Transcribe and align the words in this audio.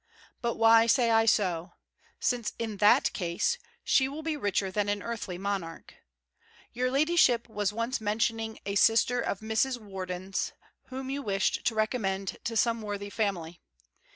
But 0.41 0.55
why 0.55 0.87
say 0.87 1.11
I 1.11 1.27
so! 1.27 1.73
Since, 2.19 2.53
in 2.57 2.77
that 2.77 3.13
case, 3.13 3.59
she 3.83 4.07
will 4.07 4.23
be 4.23 4.35
richer 4.35 4.71
than 4.71 4.89
an 4.89 5.03
earthly 5.03 5.37
monarch! 5.37 5.93
Your 6.73 6.89
ladyship 6.89 7.47
was 7.47 7.71
once 7.71 8.01
mentioning 8.01 8.57
a 8.65 8.73
sister 8.73 9.21
of 9.21 9.41
Mrs. 9.41 9.77
Worden's 9.77 10.53
whom 10.85 11.11
you 11.11 11.21
wished 11.21 11.65
to 11.65 11.75
recommend 11.75 12.37
to 12.45 12.57
some 12.57 12.81
worthy 12.81 13.11
family. 13.11 13.59